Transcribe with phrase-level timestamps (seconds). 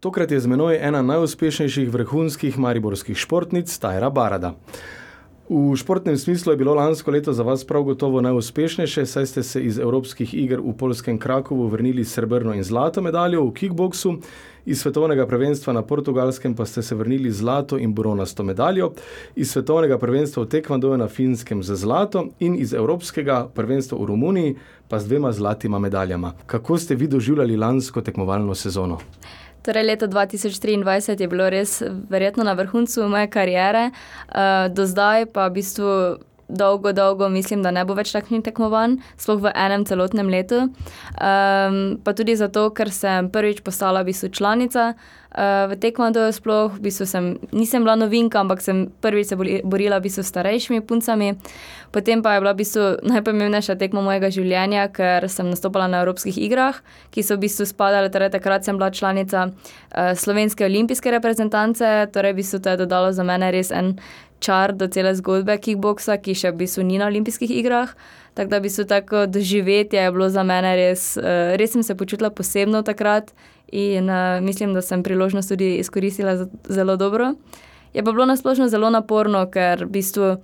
[0.00, 4.54] Tokrat je z menoj ena najuspešnejših vrhunskih mariborskih športnic, Tajra Barada.
[5.48, 9.60] V športnem smislu je bilo lansko leto za vas prav gotovo najuspešnejše, saj ste se
[9.60, 14.14] iz evropskih iger v polskem Krakovu vrnili s srebrno in zlato medaljo v kickboksu,
[14.64, 18.94] iz svetovnega prvenstva na portugalskem pa ste se vrnili z zlato in bronasto medaljo,
[19.36, 24.56] iz svetovnega prvenstva v tekvandoju na finskem z zlato in iz evropskega prvenstva v Romuniji
[24.88, 26.32] pa z dvema zlatima medaljama.
[26.46, 28.98] Kako ste vi doživljali lansko tekmovalno sezono?
[29.62, 35.48] Torej, leto 2023 je bilo res verjetno na vrhuncu moje kariere, uh, do zdaj pa
[35.48, 35.90] v bistvu
[36.50, 40.66] dolgo, dolgo mislim, da ne bo več takšnih tekmovanj, sploh v enem celotnem letu.
[40.66, 46.76] Um, pa tudi zato, ker sem prvič postala v bistvu članica uh, v tekmovanju, sploh
[46.76, 50.80] v bistvu sem, nisem bila novinka, ampak sem prvič se borila v bistvu s starejšimi
[50.82, 51.34] puncami.
[51.90, 56.38] Potem pa je bila v bistvu najpomembnejša tekma mojega življenja, ker sem nastopala na Evropskih
[56.38, 56.78] igrah,
[57.10, 62.34] ki so v bistvu spadale, torej takrat sem bila članica uh, slovenske olimpijske reprezentance, torej
[62.34, 63.98] v bistvu to je dodalo za mene res en
[64.40, 67.92] čar do cele zgodbe kickboksa, ki še v bistvu ni na olimpijskih igrah.
[68.34, 72.30] Tako da bi se tako doživetje bilo za mene res, uh, res sem se počutila
[72.30, 73.34] posebno takrat
[73.72, 76.36] in uh, mislim, da sem priložnost tudi izkoristila
[76.68, 77.34] zelo dobro.
[77.94, 80.36] Je pa bilo nasplošno zelo naporno, ker v bistvu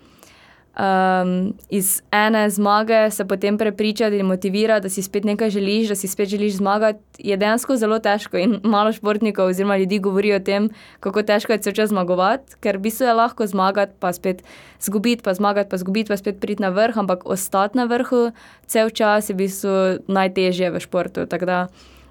[0.77, 5.94] um, iz ene zmage se potem prepričati in motivirati, da si spet nekaj želiš, da
[5.94, 8.36] si spet želiš zmagati, je dejansko zelo težko.
[8.36, 12.91] In malo športnikov oziroma ljudi govori o tem, kako težko je vse zmagovati, ker bi
[12.91, 14.42] se je lahko zmagati, pa spet
[14.80, 18.30] zgubiti, pa zmagati, pa zgubiti, pa spet priti na vrh, ampak ostati na vrhu
[18.66, 21.27] cel čas je v bistvu najtežje v športu.
[21.27, 21.66] Tako da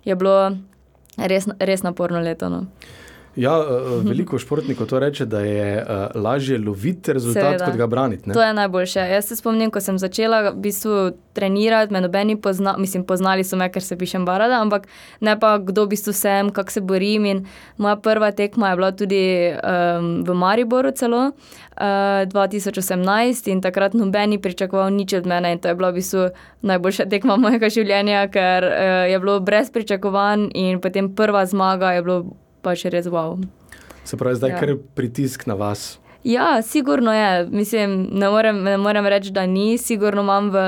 [0.05, 0.58] je bilo
[1.17, 2.49] res, res naporno leto.
[2.49, 2.66] No.
[3.36, 7.66] Ja, eh, eh, veliko športnikov to reče, da je uh, lažje loviti rezultat, Seveda.
[7.66, 8.30] kot ga braniti.
[8.30, 8.33] Ne?
[8.33, 9.00] To je najboljše.
[9.00, 13.58] Jaz se spomnim, ko sem začela v bistvu trenirati, me nobeni pozna, mislim, poznali so
[13.59, 14.88] me, ker se pišem barada, ampak
[15.19, 17.25] ne pa kdo v bistvu sem, kako se borim.
[17.25, 17.44] In
[17.77, 21.31] moja prva tekma je bila tudi um, v Mariboru celo.
[21.75, 26.30] Uh, 2018 in takrat nobeni pričakoval nič od mene, in to je bila v bistvu
[26.61, 32.04] najboljša tekma mojega življenja, ker uh, je bilo brez pričakovanj, in potem prva zmaga je
[32.04, 32.23] bilo
[32.65, 33.37] pa še res wow.
[34.05, 34.59] Se pravi, zdaj ja.
[34.59, 35.95] kar je pritisk na vas.
[36.26, 37.48] Ja, sigurno je.
[37.53, 39.77] Mislim, ne morem, ne morem reči, da ni.
[39.77, 40.64] Sigurno imam v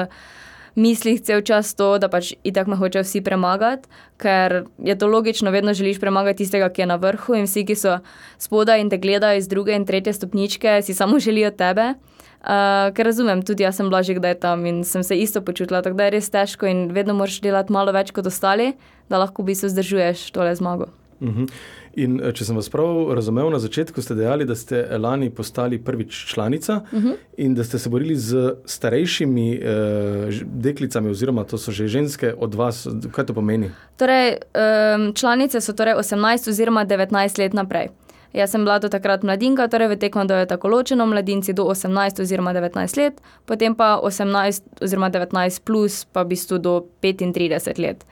[0.78, 3.90] mislih cel čas to, da pač itak me hočejo vsi premagati,
[4.22, 7.76] ker je to logično, vedno želiš premagati tistega, ki je na vrhu in vsi, ki
[7.76, 7.96] so
[8.38, 11.96] spodaj in te gledajo iz druge in tretje stopničke, si samo želijo tebe.
[12.38, 15.82] Uh, ker razumem, tudi jaz sem bila že kdaj tam in sem se isto počutila,
[15.82, 18.76] tako da je res težko in vedno moraš delati malo več kot ostali,
[19.10, 20.94] da lahko v bistvu zdržuješ tole zmago.
[21.20, 21.44] Uh mhm.
[21.44, 21.52] -huh.
[21.98, 25.80] In eh, če sem vas prav razumel, na začetku ste dejali, da ste lani postali
[25.82, 27.08] prvič članica uh mhm.
[27.08, 27.16] -huh.
[27.38, 32.56] in da ste se borili z starejšimi eh, deklicami, oziroma to so že ženske od
[32.56, 32.88] vas.
[33.12, 33.72] Kaj to pomeni?
[33.98, 37.88] Torej, um, članice so torej 18 oziroma 19 let naprej.
[38.34, 42.22] Jaz sem bila do takrat mladinka, torej v tekmo je tako ločeno, mladinci do 18
[42.22, 48.06] oziroma 19 let, potem pa 18 oziroma 19 plus pa v bistvu do 35 let.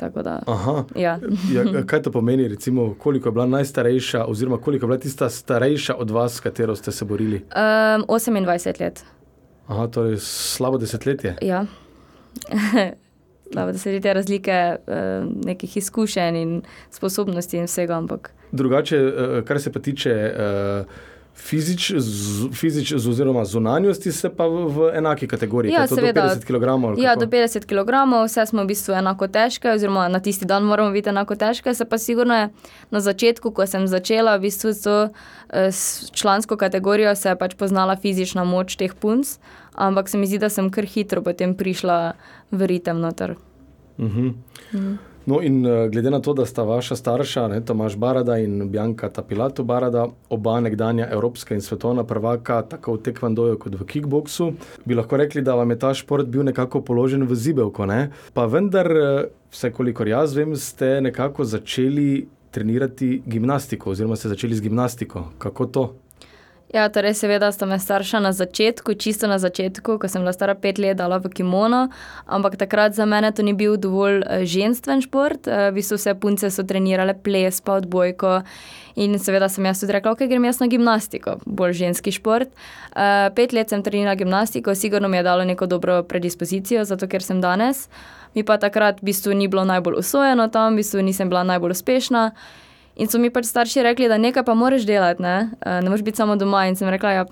[0.00, 0.40] Da,
[0.94, 1.18] ja.
[1.52, 5.94] ja, kaj to pomeni, recimo, koliko je bila najstarejša, oziroma koliko je bila tista starejša
[5.94, 7.36] od vas, s katero ste se borili?
[7.36, 9.04] Um, 28 let.
[9.66, 11.36] Aha, torej slabo desetletje.
[11.42, 11.66] Ja.
[13.52, 14.76] slabo desetletje razlike
[15.44, 17.96] nekih izkušenj in sposobnosti in vsega.
[17.96, 18.32] Ampak.
[18.52, 20.34] Drugače, uh, kar se pa tiče.
[20.34, 21.09] Uh,
[21.40, 25.72] fizič, z, fizič z, oziroma zunanjosti, se pa v, v enaki kategoriji.
[25.72, 26.28] Ja, seveda.
[26.28, 26.66] Do 50 kg.
[27.00, 30.92] Ja, do 50 kg, vse smo v bistvu enako težke, oziroma na tisti dan moramo
[30.92, 31.74] biti enako težke.
[31.74, 32.48] Se pa sigurno je
[32.90, 34.86] na začetku, ko sem začela v bistvu s,
[35.50, 39.38] s člansko kategorijo, se je pač poznala fizična moč teh punc,
[39.74, 42.14] ampak se mi zdi, da sem kar hitro potem prišla
[42.52, 43.36] v ritem noter.
[43.98, 45.09] Uh -huh.
[45.30, 49.08] No, in uh, glede na to, da sta vaša starša, ne, Tomaš Barada in Bjanka
[49.08, 54.48] Tapilato Barada, oba nekdanja evropska in svetovna prvaka, tako v tekvandoju kot v kickboksu,
[54.84, 57.86] bi lahko rekli, da vam je ta šport bil nekako položen v zibelko.
[57.86, 58.10] Ne?
[58.34, 64.54] Pa vendar, eh, vse kolikor jaz vem, ste nekako začeli trenirati gimnastiko, oziroma ste začeli
[64.54, 65.28] z gimnastiko.
[65.38, 65.84] Kako to?
[66.70, 70.54] Ja, torej, seveda sta me starša na začetku, čisto na začetku, ko sem bila stara
[70.54, 71.88] pet let, dala v kimono,
[72.30, 75.50] ampak takrat za mene to ni bil dovolj eh, ženski šport.
[75.50, 78.46] Eh, v bistvu vse punce so trenirale ples, pa odbojko.
[79.02, 82.54] In seveda sem jaz tudi rekla, ok, grem jaz na gimnastiko, bolj ženski šport.
[82.90, 87.22] Uh, pet let sem trenirala gimnastiko, sigurno mi je dalo neko dobro predispozicijo, zato ker
[87.22, 87.88] sem danes.
[88.34, 91.78] Mi pa takrat v bistvu ni bilo najbolj usvojeno tam, v bistvu nisem bila najbolj
[91.78, 92.30] uspešna.
[92.96, 96.04] In so mi pač starši rekli, da nekaj pa moraš delati, ne, uh, ne moreš
[96.04, 96.66] biti samo doma.
[96.68, 97.24] In sem rekla, ja,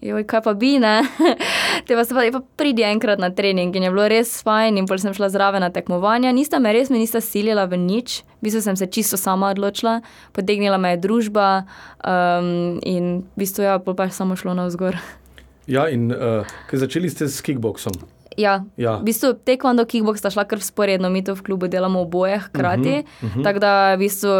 [0.00, 1.00] joj, kaj pa bi, ne.
[1.86, 4.86] Te pa se pa, pa pridi enkrat na trening in je bilo res fajn in
[4.86, 6.32] pol sem šla zraven na tekmovanja.
[6.36, 9.98] Nista me res, me nista silila v nič, v bistvu sem se čisto sama odločila,
[10.36, 11.48] potegnila me je družba
[12.04, 15.00] um, in v bistvu ja, pol pa je samo šlo navzgor.
[15.68, 17.92] Ja, in uh, začeli ste s kickboksom?
[18.38, 18.96] Ja, Ja.
[18.96, 22.94] v bistvu tekvando, kickbox sta šla kar sporedno, mi to v klubu delamo oboje hkrati.
[22.94, 23.44] Uh -huh, uh -huh.
[23.44, 24.30] Tako da v bistvu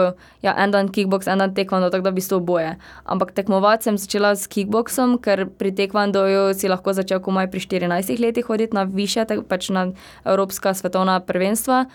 [0.43, 2.77] ja, en dan kickbox, en dan tekvando, tako da v bistvu oboje.
[3.05, 8.21] Ampak tekmovati sem začela s kickboxom, ker pri tekvandoju si lahko začel komaj pri 14
[8.21, 9.91] letih hoditi na više, tek- pač na
[10.25, 11.87] evropska svetovna prvenstva.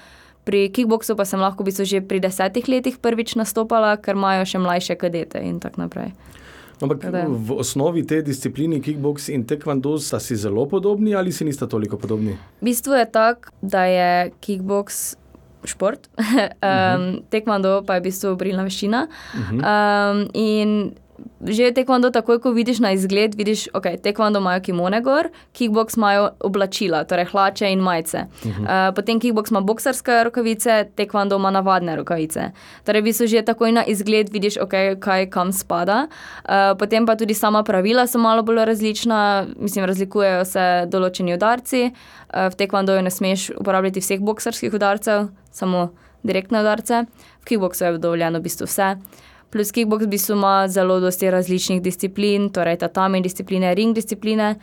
[0.44, 4.46] Pri kickboxu pa sem lahko v bistvu že pri desetih letih prvič nastopala, ker imajo
[4.46, 6.12] še mlajše kadete in tako naprej.
[6.82, 7.26] Ampak da.
[7.28, 11.98] v osnovi te disciplini, kickboks in taekwondo, sta si zelo podobni ali si nista toliko
[11.98, 12.38] podobni?
[12.62, 15.16] V bistvu je tako, da je kickbox
[15.66, 19.08] šport, um, tekvando pa je v bistvu brilna veščina.
[19.38, 20.94] Um, in
[21.46, 25.98] že tekvando, takoj ko vidiš na izgled, vidiš, da okay, tekvando imajo kimone gor, kickbox
[25.98, 28.26] imajo oblačila, torej hlače in majice.
[28.44, 32.52] Uh, potem kickbox ima boksarske rokavice, tekvando ima navadne rokavice.
[32.86, 36.08] Torej, v bistvu že takoj na izgled vidiš, okay, kaj kam spada.
[36.44, 41.92] Uh, potem pa tudi sama pravila so malo bolj različna, mislim, razlikujejo se določeni udarci.
[41.92, 45.92] Uh, v tekvandoju ne smeš uporabljati vseh boksarskih udarcev, samo
[46.24, 47.06] direktne udarce.
[47.44, 48.96] V kickboxu je dovoljeno v bistvu vse.
[49.54, 54.56] Plus kickbox v bistvu ima zelo dosti različnih disciplin, torej tatami discipline, ring discipline.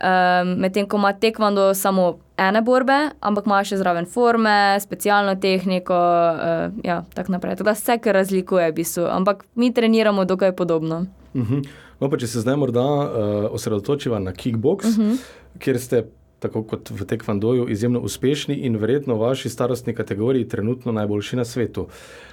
[0.00, 5.98] Um, Medtem ko ima tekvando samo ene borbe, ampak ima še zraven forme, specialno tehniko,
[5.98, 7.58] uh, ja, tako naprej.
[7.58, 11.04] Tako da se kar razlikuje v bistvu, ampak mi treniramo dokaj podobno.
[11.34, 11.66] Mhm.
[12.00, 15.18] No, pa če se zdaj morda uh, osredotočiva na kickboks, uh -huh.
[15.58, 16.04] kjer ste,
[16.38, 21.44] tako kot v tekvandoju, izjemno uspešni in verjetno v vaši starostni kategoriji trenutno najboljši na
[21.44, 21.88] svetu.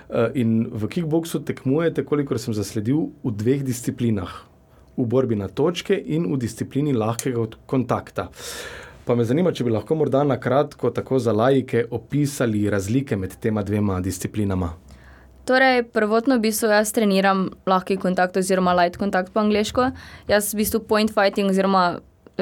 [0.07, 4.48] Uh, in v kickboksu tekmujete, kolikor sem zasledil, v dveh disciplinah.
[4.95, 8.30] V borbi na točke in v disciplini lahkega kontakta.
[9.07, 13.36] Pa me zanima, če bi lahko morda na kratko, tako za laike, opisali razlike med
[13.39, 14.74] tema dvema disciplinama.
[15.48, 19.94] Torej, prvotno v bistvu jaz treniram lahki kontakt oziroma light kontakt po angliško.
[20.27, 22.01] Jaz v bistvu point fighting oziroma eh,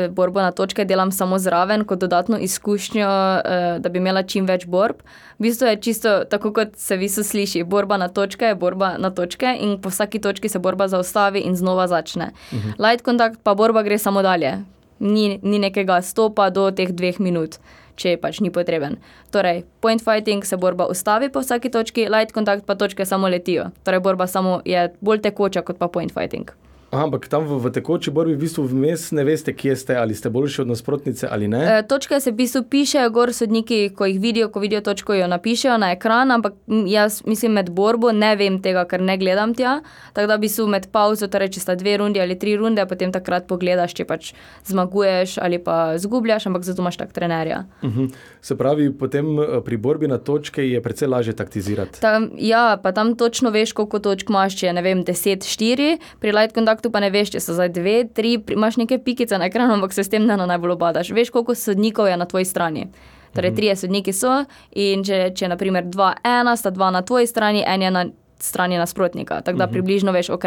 [0.10, 3.08] borbo na točke delam samo zraven kot dodatno izkušnjo,
[3.46, 4.96] eh, da bi imela čim več borb.
[5.40, 7.64] V bistvu je čisto tako, kot se viso sliši.
[7.64, 11.56] Borba na točke je borba na točke in po vsaki točki se borba zaustavi in
[11.56, 12.32] znova začne.
[12.52, 12.90] Uh -huh.
[12.90, 14.58] Light kontakt pa borba gre samo dalje.
[15.00, 17.56] Ni, ni nekega stopa do teh dveh minut,
[17.96, 18.98] če pač ni potreben.
[19.32, 23.66] Torej, point fighting se borba ustavi po vsaki točki, light kontakt pa točke samo letijo.
[23.84, 26.65] Torej, borba samo je bolj tekoča kot pa point fighting.
[26.96, 30.16] Aha, ampak tam v, v tekoči borbi v bistvu vmes ne veste, kje ste, ali
[30.16, 31.60] ste boljši od nasprotnice ali ne.
[31.68, 35.28] E, točke se v bistvu pišejo, gor sodniki, ko jih vidijo, ko vidijo točko, jo
[35.28, 36.56] napišejo na ekran, ampak
[36.88, 39.82] jaz mislim med borbo ne vem tega, ker ne gledam tja.
[40.16, 43.12] Tako da v bistvu med pauzo, torej če sta dve rundi ali tri runde, potem
[43.12, 44.32] takrat pogledaš, če pač
[44.72, 47.66] zmaguješ ali pa zgubljaš, ampak zato imaš tak trenerja.
[47.84, 48.16] Uh -huh.
[48.46, 51.98] Se pravi, potem eh, pri borbi na točke je precej lažje taktizirati.
[52.02, 55.98] Tam, ja, pa tam točno veš, koliko točk imaš, če je ne vem, 10, 4,
[56.22, 59.42] pri light kontaktu pa ne veš, če so zdaj 2, 3, pri- imaš neke pikice
[59.42, 61.10] na ekranu, ampak se s tem ne najbolj obadaš.
[61.10, 62.86] Veš, koliko sodnikov je na tvoji strani.
[63.34, 67.66] Torej, trije sodniki so in če, če naprimer dva, ena, sta dva na tvoji strani,
[67.68, 68.06] en je na
[68.40, 69.42] strani nasprotnika.
[69.42, 70.46] Tako da približno veš, ok,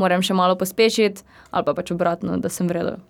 [0.00, 3.02] moram še malo pospešiti, ali pa pač obratno, da sem vredno.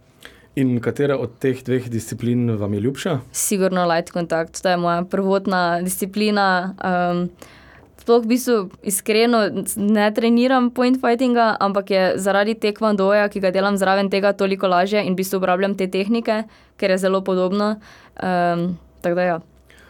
[0.55, 3.19] In katera od teh dveh disciplin vam je ljubša?
[3.33, 6.75] Sigurno light kontakt, to je moja prvotna disciplina.
[6.79, 7.29] Um,
[8.05, 8.55] Sploh v bistvu
[8.85, 9.39] iskreno
[9.81, 15.01] ne treniram point fightinga, ampak je zaradi tekvandoja, ki ga delam zraven tega, toliko lažje
[15.01, 16.43] in v bistvu uporabljam te tehnike,
[16.77, 17.79] ker je zelo podobno.
[18.21, 19.39] Um, tako da ja.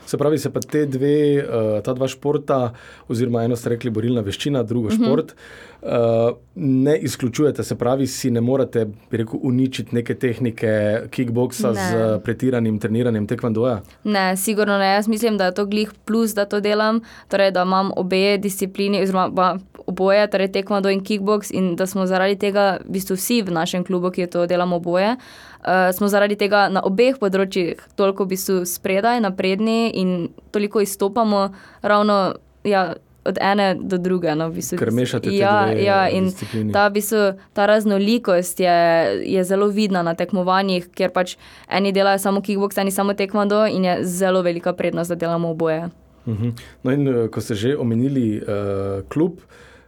[0.06, 2.72] Se pravi, se pa te dve, uh, ta dva športa,
[3.08, 6.30] oziroma eno ste rekli borilna veščina, drugo šport, uh -huh.
[6.30, 7.62] uh, ne izključujete.
[7.62, 11.74] Se pravi, si ne morete, bi rekel, uničiti neke tehnike kickboksa Ne.
[11.90, 13.80] z pretiranim treniranjem tekvandoja.
[14.04, 14.94] Ne, sigurno ne.
[14.94, 19.02] Jaz mislim, da je to glih plus, da to delam, torej da imam obe disciplini,
[19.02, 19.58] oziroma
[19.94, 23.86] oboje, torej tekmovado in kickbox, in da smo zaradi tega, v bistvu vsi v našem
[23.86, 28.60] klubu, ki to delamo oboje, uh, smo zaradi tega na obeh področjih toliko v bistvu
[28.68, 30.14] spredaj, napredni in
[30.50, 31.48] toliko izstopamo
[31.82, 32.36] ravno.
[32.64, 34.28] Ja, Od ene do druge.
[34.36, 34.76] No, v bistvu.
[34.76, 36.74] Ker mešate te ja, dve, ja, in disciplini.
[36.76, 37.22] ta, v bistvu,
[37.56, 38.76] ta raznolikost je,
[39.24, 43.88] je zelo vidna na tekmovanjih, ker pač eni delajo samo kickbox, eni samo tekmovado in
[43.88, 45.88] je zelo velika prednost, da delamo oboje.
[46.26, 46.52] Uh -huh.
[46.82, 49.40] No, in eh, ko ste že omenili uh, klub,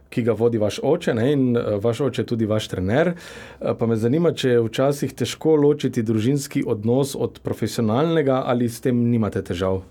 [0.09, 3.73] ki ga vodi vaš oče, ne, in uh, vaš oče je tudi vaš trener, uh,
[3.79, 9.07] pa me zanima, če je včasih težko ločiti družinski odnos od profesionalnega ali s tem
[9.11, 9.83] nimate težav.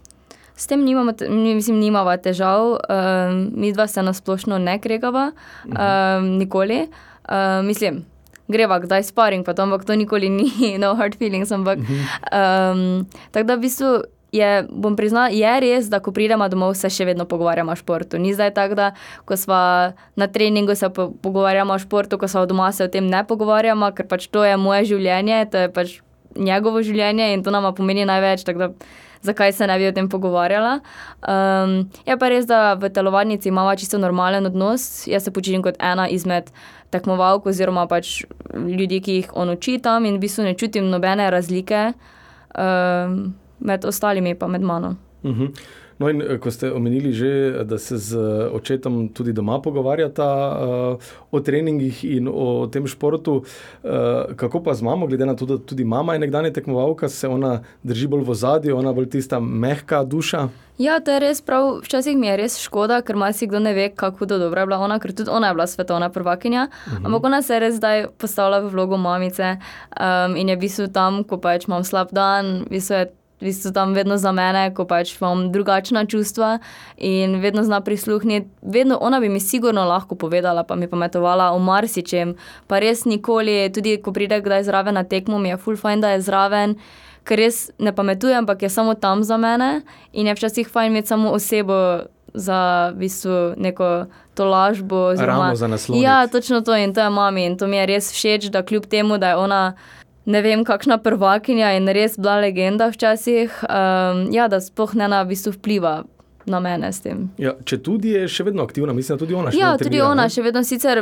[0.56, 5.30] S tem nimamo, mislim, nimava težav, um, mi dva se nasplošno ne kregava,
[5.68, 6.86] um, nikoli.
[7.28, 8.04] Um, mislim,
[8.48, 10.50] greva kdaj sparing, pa to, ampak to nikoli ni
[10.82, 11.52] no hard feelings.
[11.52, 13.92] Ampak, um, tako da v bistvu
[14.36, 18.20] je, bom priznala, je res, da ko pridemo domov, se še vedno pogovarjamo o športu.
[18.20, 18.90] Ni zdaj tako, da
[19.24, 19.58] ko smo
[20.16, 23.92] na treningu, se po, pogovarjamo o športu, ko smo doma, se o tem ne pogovarjamo,
[23.96, 25.98] ker pač to je moje življenje, to je pač
[26.36, 28.44] njegovo življenje in to nama pomeni največ.
[29.26, 30.76] Zakaj se ne bi o tem pogovarjala?
[31.26, 35.06] Um, je pa res, da v telovadnici imamo čisto normalen odnos.
[35.08, 36.52] Jaz se počutim kot ena izmed
[36.94, 38.20] tekmovalk, oziroma pač
[38.54, 41.88] ljudi, ki jih on uči tam, in v bistvu ne čutim nobene razlike
[42.54, 44.96] um, med ostalimi, pa med mano.
[45.22, 45.50] Uh -huh.
[45.98, 48.18] No, in ko ste omenili že, da se z
[48.52, 50.98] očetom tudi doma pogovarjata uh,
[51.30, 53.90] o treningih in o tem športu, uh,
[54.36, 57.62] kako pa z mamo, glede na to, da tudi mama je nekdanja tekmovalka, se ona
[57.82, 60.48] drži bolj v zadju, ona bolj tista mehka duša.
[60.78, 61.80] Ja, to je res prav.
[61.80, 65.16] Včasih mi je res škoda, ker marsikdo ne ve, kako dobro je bila ona, ker
[65.16, 66.68] tudi ona je bila svetovna prvakinja.
[66.68, 67.06] Uh -huh.
[67.06, 70.88] Ampak ona se je res zdaj postavila v vlogo mamice um, in je v bistvu
[70.92, 73.06] tam, ko pač imam slab dan, v bistvu je
[73.40, 76.58] v bistvu tam vedno za mene, ko pač imam drugačna čustva
[76.96, 78.48] in vedno zna prisluhniti.
[78.62, 83.68] Vedno ona bi mi sigurno lahko povedala, pa mi pametovala o marsičem, pa res nikoli,
[83.72, 86.76] tudi ko pride kdaj zraven na tekmo, mi je full fajn, da je zraven.
[87.26, 91.08] Ker res ne pametujem, ampak je samo tam za mene in je včasih fajn imeti
[91.08, 94.96] samo osebo za v bistvu neko to lažbo.
[95.16, 96.00] Oziroma, za naslov.
[96.00, 98.86] Ja, točno to in to je mami in to mi je res všeč, da kljub
[98.86, 99.74] temu, da je ona
[100.26, 105.24] ne vem, kakšna prvakinja in res bila legenda včasih, um, ja, da sploh ne na
[105.24, 106.02] bistvu vpliva.
[106.46, 107.24] Na mene s tem.
[107.42, 109.82] Ja, če tudi je še vedno aktivna, mislim, da tudi ona še ja, vedno.
[109.82, 110.30] Ja, tudi ona, ne?
[110.30, 111.00] še vedno sicer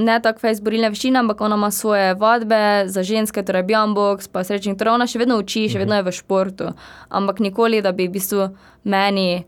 [0.00, 4.40] ne tako fajn borilne veščine, ampak ona ima svoje vadbe za ženske, torej Bjambox, pa
[4.40, 4.72] srečni.
[4.80, 6.72] Torej ona še vedno uči, še vedno je v športu.
[7.12, 8.48] Ampak nikoli, da bi v bistvu
[8.88, 9.44] meni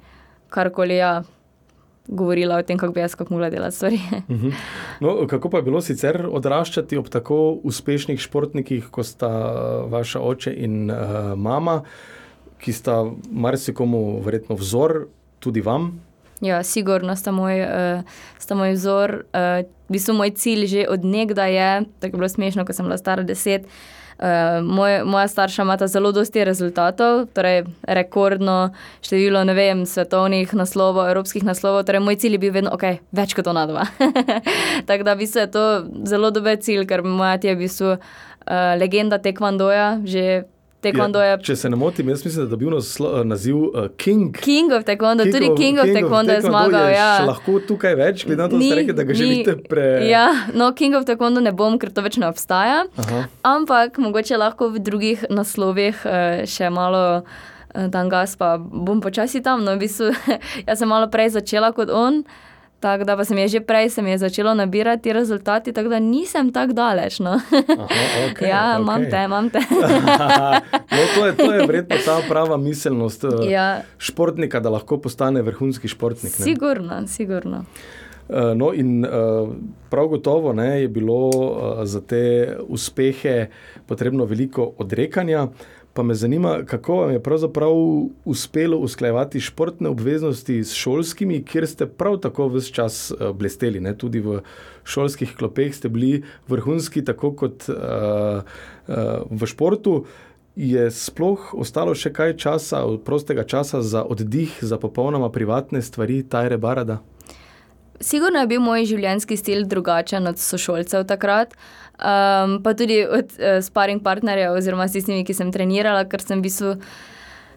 [0.53, 1.01] karkoli.
[1.01, 1.15] Ja,
[2.09, 4.01] govorila o tem, kako bi jaz kako mogla delati stvari.
[4.29, 4.49] Mhm.
[5.01, 9.29] no, kako pa je bilo sicer odraščati ob tako uspešnih športnikih, kot sta
[9.89, 11.83] vaša oče in uh, mama,
[12.59, 15.07] ki sta marsikomu verjetno vzor,
[15.39, 16.01] tudi vam?
[16.41, 18.03] Ja, sigurno sta moj, uh,
[18.39, 19.15] sta moj vzor.
[19.35, 22.87] Uh, v bistvu moj cilj že od nekdaj je, tako je bilo smešno, ko sem
[22.87, 23.65] bila stara deset.
[23.65, 23.99] Uh,
[24.63, 31.85] moj, moja starša ima zelo dosti rezultatov, torej rekordno število vem, svetovnih naslovov, evropskih naslovov.
[31.87, 32.83] Torej moj cilj je bil vedno, ok,
[33.13, 33.87] več kot ona dva.
[34.89, 35.65] Tako da v bistvu je to
[36.05, 38.01] zelo dober cilj, ker moja ti je v bistvu uh,
[38.79, 40.45] legenda tekvandoja, že
[40.81, 41.33] Taekwondo je.
[41.43, 42.77] Če se ne motim, jaz mislim, da je dobil
[43.27, 44.37] naziv uh, King.
[44.39, 46.89] King of Taekwondo, King tudi of, King of Taekwondo je zmagal.
[46.95, 47.09] Ja.
[47.27, 49.87] Lahko tukaj več, glede na to, ni, rekel, da ga ni, želite pre.
[50.07, 52.85] Ja, no, King of Taekwondo ne bom, ker to več ne obstaja.
[53.05, 53.25] Aha.
[53.51, 57.07] Ampak mogoče lahko v drugih naslovih uh, še malo.
[57.69, 59.61] Dan gas, pa bom počasi tam.
[59.63, 60.09] No, v bistvu,
[60.67, 62.48] jaz sem malo prej začela kot on, uh,
[62.81, 66.53] Tako da pa se mi je že prej je začelo nabirati rezultati, tako da nisem
[66.53, 67.19] tako daleč.
[67.19, 67.31] No.
[67.31, 67.87] Aha,
[68.31, 68.81] okay, ja, okay.
[68.81, 69.59] imam te, imam te.
[70.95, 73.81] no, to je, je verjetno ta prava miselnost eh, ja.
[73.99, 76.39] športnika, da lahko postane vrhunski športnik.
[76.39, 76.45] Ne?
[76.45, 77.65] Sigurno, sigurno.
[78.29, 79.11] Eh, no, in eh,
[79.91, 81.31] prav gotovo ne, je bilo
[81.85, 83.47] za te uspehe
[83.87, 85.49] potrebno veliko odrekanja.
[85.99, 87.73] Pa me zanima, kako vam je pravzaprav
[88.25, 93.81] uspelo usklajevati športne obveznosti s šolskimi, kjer ste prav tako vse čas uh, blesteli.
[93.81, 93.97] Ne?
[93.99, 94.39] Tudi v
[94.85, 98.95] šolskih klopeh ste bili vrhunski, tako kot uh, uh,
[99.31, 100.05] v športu.
[100.55, 106.63] Je sploh ostalo še kaj časa, prostega časa za oddih, za popolnoma privatne stvari, Tajre
[106.63, 107.01] Barada?
[108.01, 111.59] Sigurno je bil moj življenjski stil drugačen od sošolcev takrat,
[111.99, 116.41] um, pa tudi od uh, sparing partnerjev, oziroma s tistimi, ki sem trenirala, ker sem
[116.41, 116.75] v bistvu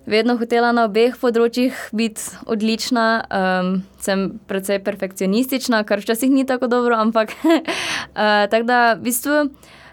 [0.10, 3.08] vedno hotela na obeh področjih biti odlična.
[3.30, 7.62] Um, sem precej perfekcionistična, kar včasih ni tako dobro, ampak uh,
[8.52, 9.38] tako da v bistvu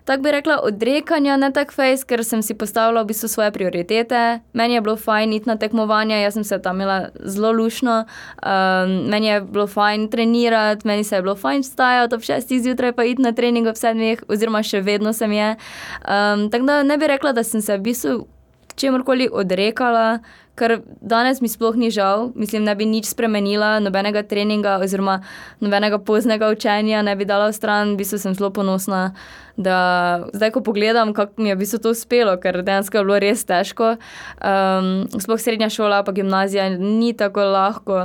[0.08, 4.40] tako bi rekla, odrekanja, ne tako fejs, ker sem si postavila v bistvu svoje prioritete.
[4.56, 8.94] Meni je bilo fajn iti na tekmovanje, jaz sem se tam imela zelo lušno, um,
[9.12, 12.56] meni je bilo fajn trenirati, meni se je bilo fajn vstajati ob 6.
[12.64, 14.24] zjutraj, pa iti na trening ob 7.
[14.32, 15.50] oziroma še vedno sem je.
[16.00, 18.18] Um, tako da ne bi rekla, da sem se v bistvu
[18.78, 20.20] čemorkoli odrekala.
[20.58, 25.20] Ker danes mi sploh ni žal, mislim, ne bi nič spremenila, nobenega treninga oziroma
[25.62, 29.12] nobenega poznega učenja ne bi dala v stran, v bistvu sem zelo ponosna
[29.58, 29.78] da
[30.32, 33.42] zdaj, ko pogledam, kako mi je v bistvu to uspelo, ker dejansko je bilo res
[33.44, 33.96] težko.
[34.38, 37.98] Um, sploh srednja šola, pa gimnazija ni tako lahko.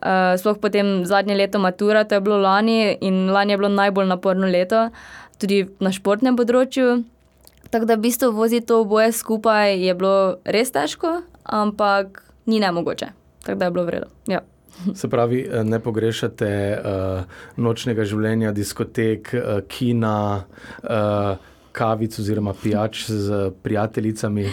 [0.00, 4.08] Uh, sploh potem zadnje leto matura, to je bilo lani in lani je bilo najbolj
[4.08, 4.88] naporno leto,
[5.36, 7.04] tudi na športnem področju.
[7.70, 12.72] Tako da v bistvu voziti to oboje skupaj je bilo res težko, ampak ni ne
[12.72, 13.06] mogoče.
[13.42, 14.08] Tako da je bilo vredno.
[14.26, 14.40] Ja.
[14.94, 20.44] Se pravi, eh, ne pogrešate uh, nočnega življenja, diskotek, uh, kina,
[20.82, 24.46] uh, kavic oziroma pijač z prijateljicami.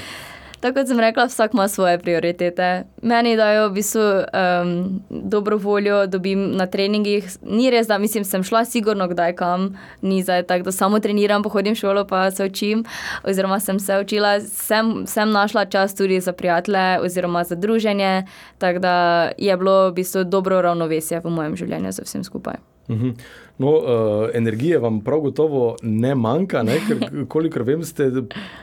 [0.64, 2.84] Tako kot sem rekla, vsak ima svoje prioritete.
[3.02, 7.28] Meni dajo v bistvu um, dobro voljo, dobim na treningih.
[7.42, 11.44] Ni res, da mislim, sem šla sigurno kdaj kam, ni zdaj tako, da samo treniram,
[11.44, 12.86] pohodim šolo, pa se učim.
[13.24, 18.26] Oziroma sem se učila, sem, sem našla čas tudi za prijatelje oziroma za druženje.
[18.58, 18.96] Tako da
[19.38, 22.73] je bilo v bistvu dobro ravnovesje v mojem življenju z vsem skupaj.
[22.90, 23.10] Mhm.
[23.58, 26.80] No, uh, energije vam prav gotovo ne manjka, ne?
[26.88, 27.00] ker,
[27.34, 28.10] kolikor vem, ste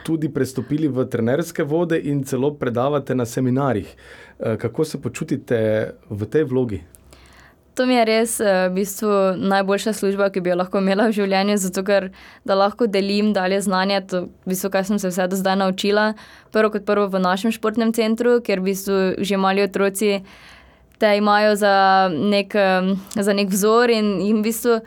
[0.05, 3.95] tudi prestopili v trenerske vode in celo predavate na seminarjih.
[4.39, 6.81] Uh, kako se počutite v tej vlogi?
[7.73, 9.09] To mi je res uh, v bistvu
[9.39, 12.09] najboljša služba, ki bi jo lahko imela v življenju, zato ker
[12.45, 16.11] lahko delim dalje znanje, to, v bistvu, kar sem se vse do zdaj naučila.
[16.51, 20.19] Prvo kot prvo v našem športnem centru, ker v bistvu že mali otroci
[21.01, 21.75] te imajo za
[22.13, 22.53] nek,
[23.15, 24.81] za nek vzor in jim v bistvu.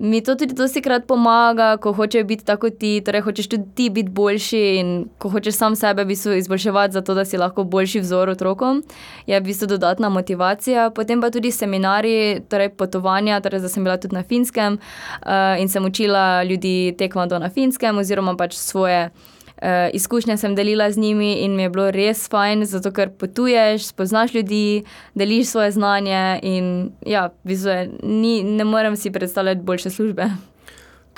[0.00, 3.88] Mi to tudi dosti krat pomaga, ko hočeš biti tako ti, torej hočeš tudi ti
[3.92, 8.00] biti boljši in ko hočeš sam sebe v bistvu izboljševati, zato da si lahko boljši
[8.00, 8.80] vzor otrokom,
[9.26, 10.88] je v bistvu dodatna motivacija.
[10.96, 15.68] Potem pa tudi seminari, torej potovanja, torej da sem bila tudi na finskem uh, in
[15.68, 19.10] sem učila ljudi tekmovati na finskem oziroma pač svoje.
[19.60, 23.90] Uh, izkušnje sem delila z njimi in mi je bilo res fajn, zato ker potuješ,
[23.92, 26.40] spoznaš ljudi, deliš svoje znanje.
[26.42, 30.30] In, ja, vizuje, ni, ne morem si predstavljati boljše službe.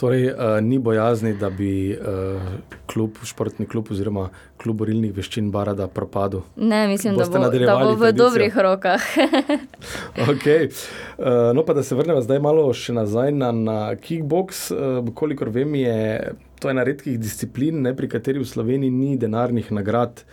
[0.02, 2.42] Torej, uh, ni bojazni, da bi uh,
[2.90, 4.24] klub, športni klub oziroma
[4.58, 6.42] klub borilnih veščin Barada propadel.
[6.56, 9.04] Ne, mislim, da bo, da bo v dobrih rokah.
[10.32, 10.66] okay.
[10.66, 14.64] uh, no, pa da se vrnemo zdaj malo še nazaj na, na kickbox.
[14.74, 19.70] Uh, kolikor vem, je to ena redkih disciplin, ne, pri kateri v Sloveniji ni denarnih
[19.70, 20.24] nagrad.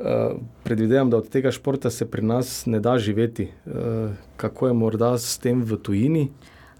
[0.00, 3.50] Uh, predvidevam, da od tega športa se pri nas ne da živeti.
[3.68, 6.28] Uh, kako je morda s tem v tujini?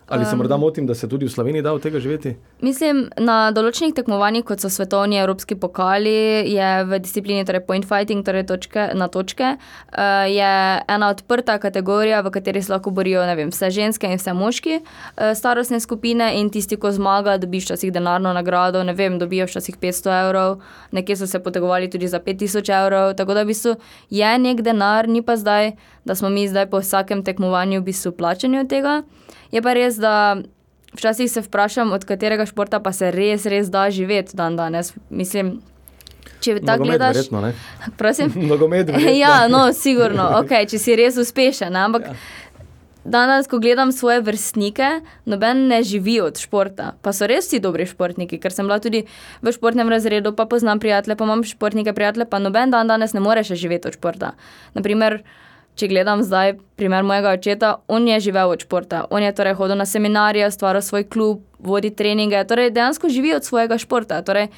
[0.09, 2.35] Ali se morda motim, da se tudi v Sloveniji da od tega živeti?
[2.61, 8.25] Mislim, na določenih tekmovanjih, kot so svetovni evropski pokali, je v disciplini torej point fighting,
[8.25, 10.51] torej točke, na točke, uh, je
[10.97, 15.33] ena odprta kategorija, v kateri se lahko borijo vem, vse ženske in vse moški uh,
[15.33, 20.21] starostne skupine in tisti, ko zmaga, dobiš včasih denarno nagrado, ne vem, dobijo včasih 500
[20.21, 20.61] evrov,
[20.93, 23.77] nekje so se potegovali tudi za 5000 evrov, tako da v bistvu
[24.11, 25.73] je nek denar, ni pa zdaj,
[26.05, 29.03] da smo mi zdaj po vsakem tekmovanju v bistvu plačeni od tega.
[29.53, 30.37] Je pa res, da
[30.95, 34.93] včasih se vprašam, od katerega športa pa se res, res da živeti dan danes.
[35.11, 35.59] Mislim,
[36.41, 37.17] če tako gledaš.
[37.17, 37.53] Verjetno,
[38.01, 38.33] Prosim.
[38.51, 38.91] Nogomet.
[39.25, 41.77] ja, no, sigurno, okay, če si res uspešen.
[41.77, 42.17] Ampak ja.
[43.05, 44.91] danes, ko gledam svoje vrstnike,
[45.31, 46.93] noben ne živi od športa.
[47.03, 49.05] Pa so res vsi dobri športniki, ker sem bila tudi
[49.43, 53.25] v športnem razredu, pa poznam prijatelje, pa imam športnike prijatelje, pa noben dan danes ne
[53.25, 54.35] more še živeti od športa.
[54.79, 55.23] Naprimer,
[55.75, 59.05] če gledam zdaj primer mojega očeta, on je živel od športa.
[59.11, 63.45] On je torej hodil na seminarije, stvaril svoj klub, vodi treninge, torej dejansko živi od
[63.45, 64.23] svojega športa.
[64.23, 64.49] Torej,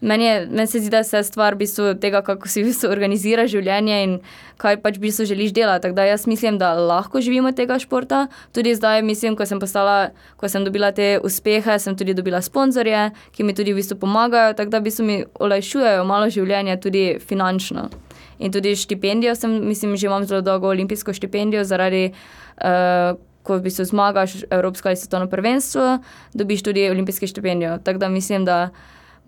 [0.00, 2.90] meni, je, meni se zdi, da se stvar v bistvu tega, kako si v bistvu
[2.92, 4.16] organizira življenje in
[4.60, 5.86] kaj pač v bistvu želiš delati.
[5.86, 8.26] Tako da jaz mislim, da lahko živimo tega športa.
[8.52, 13.10] Tudi zdaj, mislim, ko sem, postala, ko sem dobila te uspehe, sem tudi dobila sponzorje,
[13.36, 17.06] ki mi tudi v bistvu pomagajo, tako da v bistvu mi olajšujejo malo življenje tudi
[17.20, 17.88] finančno.
[18.38, 22.10] In tudi štipendijo, sem, mislim, že imam zelo dolgo olimpijsko štipendijo, zaradi,
[22.56, 25.98] uh, ko v bistvu zmagaš Evropsko ali svetovno prvenstvo,
[26.34, 27.78] dobiš tudi olimpijsko štipendijo.
[27.78, 28.70] Tako da mislim, da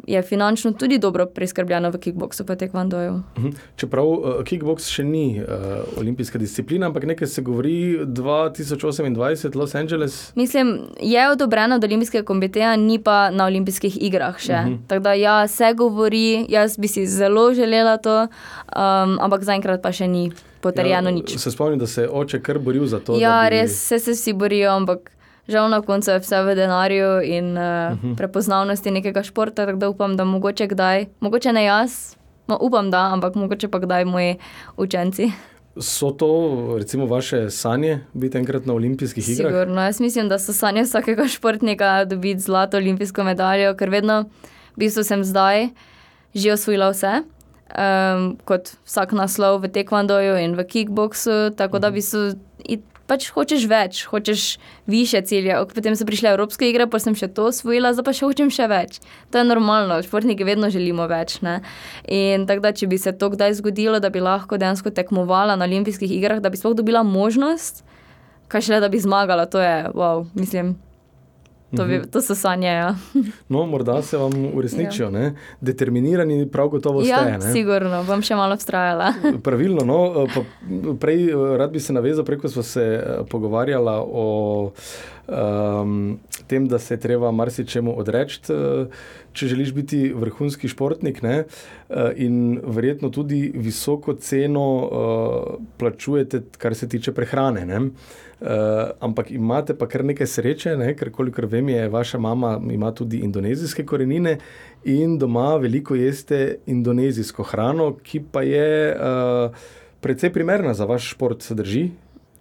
[0.07, 3.23] je finančno tudi dobro preskrbljeno v kickboxu, pa tekvandoju.
[3.39, 3.49] Mhm.
[3.77, 5.47] Čeprav uh, kickbox še ni uh,
[5.99, 10.33] olimpijska disciplina, ampak nekaj se govori 2028 Los Angeles.
[10.35, 14.53] Mislim, je odobreno od olimpijskega komiteja, ni pa na olimpijskih igrah še.
[14.53, 14.75] Uh mhm.
[14.75, 14.87] -huh.
[14.87, 19.93] Tako da ja, se govori, jaz bi si zelo želela to, um, ampak zaenkrat pa
[19.93, 20.31] še ni.
[20.61, 21.39] Potrjeno ja, nič.
[21.39, 23.15] Se spomnim, da se je oče kar boril za to.
[23.19, 23.51] Ja, bi...
[23.51, 25.11] res se, se vsi borijo, ampak
[25.49, 28.17] žal na koncu je vse v denarju in uh, uh -huh.
[28.17, 29.67] prepoznavnosti nekega športa.
[29.67, 33.79] Tako da upam, da mogoče kdaj, mogoče ne jaz, no, upam, da, ampak mogoče pa
[33.79, 34.37] kdaj moji
[34.77, 35.33] učenci.
[35.81, 39.53] So to, recimo, vaše sanje, biti enkrat na olimpijskih igrah?
[39.53, 44.23] Sigurno, jaz mislim, da so sanje vsakega športnika dobiti zlato olimpijsko medaljo, ker vedno,
[44.77, 45.69] v bistvu sem zdaj
[46.35, 47.23] že osvojila vse.
[47.69, 52.33] Um, kot vsak naslov v tekvandoju in v kickboxu, tako da bi se
[53.09, 54.44] pač hočeš več, hočeš
[54.87, 55.57] više cilje.
[55.75, 58.68] Potem so prišle Evropske igre, pa sem še to osvojila, zdaj pa še hočem še
[58.71, 58.99] več.
[59.33, 61.40] To je normalno, športniki vedno želimo več.
[61.44, 61.61] Ne?
[62.05, 65.68] In tako da, če bi se to kdaj zgodilo, da bi lahko dejansko tekmovala na
[65.68, 67.83] olimpijskih igrah, da bi sploh dobila možnost,
[68.53, 70.77] kaj šele da bi zmagala, to je wow, mislim.
[71.77, 72.69] To, bi, to so sanje.
[72.69, 72.95] Ja.
[73.49, 75.11] No, morda se vam uresničijo.
[75.11, 75.33] Ja.
[75.61, 77.11] Determinirani, prav gotovo ste.
[77.11, 79.13] Ja, sigurno, bom še malo vztrajala.
[79.47, 79.85] Pravilno.
[79.85, 80.45] No, pa
[81.01, 81.29] prej
[81.59, 82.85] rad bi se navezal, preko smo se
[83.31, 84.27] pogovarjala o
[85.29, 88.41] um, tem, da se je treba marsičemu odreči,
[89.33, 91.23] če želiš biti vrhunski športnik.
[91.23, 91.43] Ne?
[92.17, 97.67] In verjetno tudi visoko ceno uh, plačujete, kar se tiče prehrane.
[97.67, 97.81] Ne?
[98.38, 98.46] Uh,
[99.03, 100.92] ampak imate pa kar nekaj sreče, ne?
[100.94, 104.37] ker kolikor vem, je vaša mama ima tudi indonezijske korenine
[104.85, 109.51] in doma veliko jeste indonezijsko hrano, ki pa je uh,
[110.01, 111.42] precej primerna za vaš šport,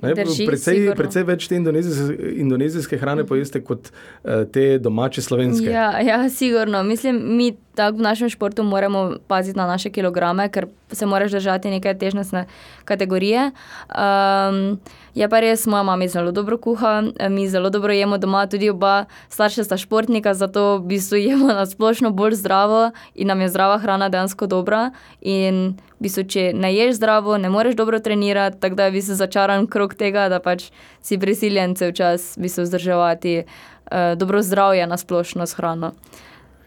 [0.01, 0.45] se drži.
[0.45, 5.69] Predvsej, predvsej več te indonezijske, indonezijske hrane pojeste kot uh, te domače slovenske.
[5.71, 6.83] Ja, ja, sigurno.
[6.83, 11.69] Mislim, mi tako v našem športu moramo paziti na naše kilograme, ker se moraš držati
[11.69, 12.45] neke težnostne
[12.85, 13.51] kategorije.
[13.89, 14.79] Um,
[15.15, 19.05] je pa res, moja mama zelo dobro kuha, mi zelo dobro jemo doma, tudi oba
[19.29, 23.77] starša sta športnika, zato v bistvu jemo na splošno bolj zdravo in nam je zdrava
[23.77, 24.91] hrana dejansko dobra.
[25.21, 28.99] In v bistvu, če ne ješ zdravo, ne moreš dobro trenirati, tako da je v
[28.99, 30.69] bistvu začaran krok tega, da pač
[31.01, 35.93] si prisiljen vse čas v bistvu vzdrževati uh, dobro zdravje na splošno s hrano.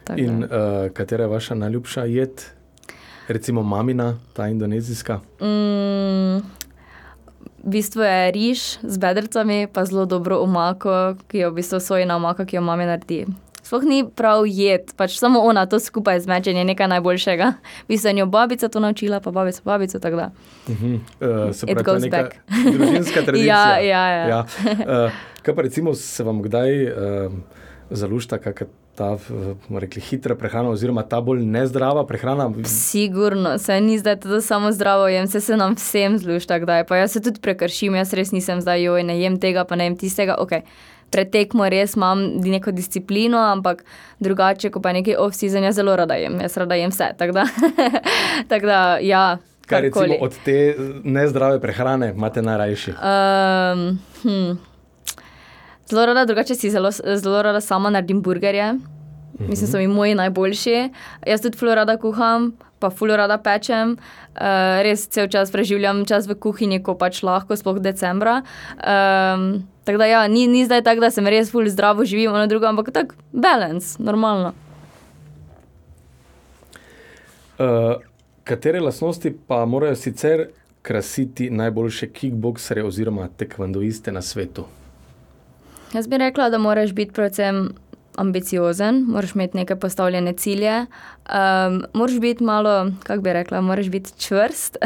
[0.05, 2.43] Tak in uh, katera je vaša najljubša jed?
[3.29, 5.21] Recimo mamina, ta indonezijska.
[5.39, 6.43] Mm,
[7.63, 12.17] v bistvu je riž z bedrcami, pa zelo dobro omako, ki je v bistvu sojna
[12.19, 13.27] omaka, ki jo mami naredi.
[13.71, 17.53] Sploh ni prav jed, pač samo ona to skupaj zmečen je nekaj najboljšega.
[17.87, 20.31] Bi se njo babica to naučila, pa babica, babica, tako da.
[20.67, 20.95] Uh -huh.
[20.95, 22.29] uh, se pravi, to je neka
[22.73, 23.79] družinska tradicija.
[23.79, 24.27] ja, ja, ja.
[24.29, 24.47] ja.
[24.67, 27.33] Uh, kaj pa recimo se vam kdaj uh,
[27.91, 29.19] zalušta, kakor ta
[29.79, 32.51] rekli, hitra prehrana, oziroma ta bolj nezdrava prehrana?
[32.65, 36.85] Sigurno, se ni zdaj to samo zdravo, jem se, se nam vsem zlušta, kdaj.
[36.87, 39.85] Pa jaz se tudi prekršim, jaz res nisem zdaj, joj, ne jem tega, pa ne
[39.85, 40.37] jem tistega.
[40.39, 40.61] Okay.
[41.11, 43.85] Pretekmo res imam neko disciplino, ampak
[44.23, 47.13] drugače, ko pa nekaj off-season, jaz zelo rada jem, jaz rada jem vse.
[47.19, 47.47] Tako da,
[48.53, 49.25] tak da, ja.
[49.71, 52.95] Kaj recimo od te nezdrave prehrane imate najrajši?
[52.97, 53.85] Um,
[54.23, 54.57] hm.
[55.91, 58.75] Zelo rada, drugače si zelo, zelo rada sama naredim burgerje.
[59.49, 60.89] Mislim, da so mi moji najboljši.
[61.27, 63.97] Jaz tudi ful rada kuham, pa ful rada pečem.
[64.37, 68.43] Uh, res cel čas preživljam čas v kuhinji, ko pač lahko, sploh decembra.
[68.79, 72.47] Um, tako da ja, ni, ni zdaj tako, da sem res ful zdravo živim, ono
[72.47, 74.53] drugo, ampak tako balans, normalno.
[77.59, 78.01] Uh,
[78.45, 80.47] katere lastnosti pa morajo sicer
[80.83, 84.65] krasiti najboljše kickboksere oziroma tekvandoiste na svetu?
[85.95, 87.69] Jaz bi rekla, da moraš biti predvsem
[88.21, 94.19] ambiciozen, moraš imeti neke postavljene cilje, um, moraš biti malo, kako bi rekla, moraš biti
[94.19, 94.77] čvrst.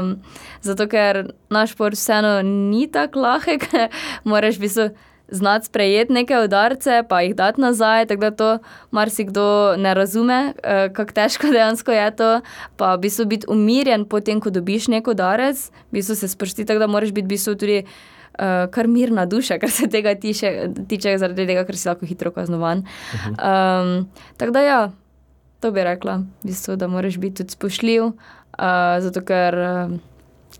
[0.00, 0.16] um,
[0.60, 3.66] zato, ker naš šport vseeno ni tako lahek,
[4.24, 4.88] moraš biti.
[5.28, 8.58] Znati sprejeti neke udarce, pa jih dati nazaj, tako da to
[8.90, 12.40] marsikdo ne razume, eh, kako težko dejansko je to.
[12.76, 16.78] Pa v bistvu biti umirjen, potem ko dobiš neko udarec, v bistvu se sprosti, tako
[16.78, 17.82] da moraš biti v bistvu tudi
[18.38, 20.52] uh, kar mirna duša, kar se tega tiče,
[20.88, 22.84] tiče zaradi tega, ker si lahko hitro kaznovan.
[23.34, 24.08] Um,
[24.40, 24.80] tako da, ja,
[25.60, 29.60] to bi rekla, v bistvu, da moraš biti tudi spoštljiv, uh, zato ker.
[29.60, 30.02] Uh,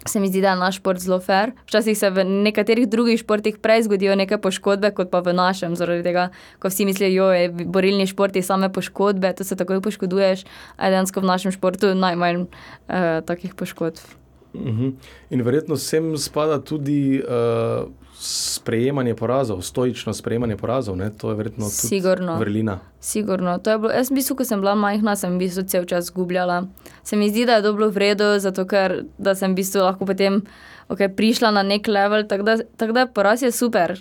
[0.05, 1.53] Se mi zdi, da je naš šport zelo fair.
[1.65, 6.03] Včasih se v nekaterih drugih športih prej zgodijo neke poškodbe, kot pa v našem, zaradi
[6.05, 6.27] tega,
[6.61, 10.45] ko vsi mislijo, da je borilni šport same poškodbe, to se takoj poškoduješ,
[10.77, 14.24] a dejansko v našem športu najmanj uh, takih poškodb.
[14.55, 14.89] Mhm.
[15.31, 17.89] In verjetno sem spada tudi uh,
[18.25, 20.97] sprejemanje porazov, stoično sprejemanje porazov.
[20.97, 21.11] Ne?
[21.19, 22.01] To je verjetno tudi
[22.39, 22.79] vrlina.
[23.01, 23.59] Sigurno.
[23.59, 26.09] To je bilo, jaz, v bistvu, ko sem bila majhna, sem v bistvu cel čas
[26.09, 26.65] izgubljala.
[27.03, 29.03] Se mi zdi, da je dobro vredo, zato ker
[29.35, 30.41] sem v bistvu lahko potem
[30.89, 32.25] okay, prišla na nek level.
[32.29, 33.99] Tako da, tak da poraz je super.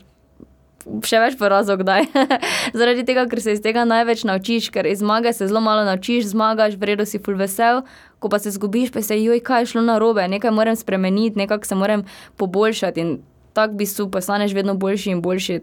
[0.83, 2.09] Še več porazov, kdaj.
[2.77, 6.31] Zaradi tega, ker se iz tega največ naučiš, ker iz zmage se zelo malo naučiš,
[6.33, 7.83] zmagaš, vredo si full vesel,
[8.19, 11.39] ko pa se zgubiš, pa se joj, kaj je šlo na robe, nekaj moram spremeniti,
[11.39, 12.03] nekaj se moram
[12.37, 13.13] poboljšati in
[13.53, 15.61] tako bi su postaneš vedno boljši in boljši.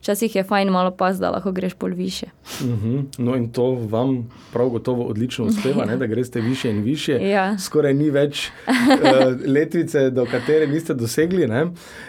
[0.00, 2.26] Včasih je fajn malo pas, da lahko greš pol više.
[2.60, 2.88] Uh mhm.
[2.88, 3.04] -huh.
[3.18, 5.96] No, in to vam prav gotovo odlično uspeva, ne?
[5.96, 7.18] da greste više in više.
[7.36, 7.58] Ja.
[7.58, 8.72] Skoraj ni več uh,
[9.46, 11.46] letvice, do katere niste dosegli.
[11.46, 11.66] Ne?